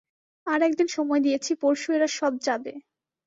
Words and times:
আর 0.47 0.59
এক 0.61 0.73
দিন 0.79 0.87
সময় 0.89 1.21
দিয়েছি 1.25 1.51
পরশু 1.61 1.89
এরা 1.93 2.09
সব 2.19 2.33
যাবে। 2.47 2.73